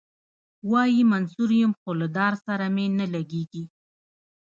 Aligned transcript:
وايي 0.71 1.01
منصور 1.11 1.49
یم 1.61 1.71
خو 1.79 1.91
له 1.99 2.07
دار 2.17 2.33
سره 2.45 2.65
مي 2.75 2.85
نه 2.99 3.05
لګیږي. 3.13 3.63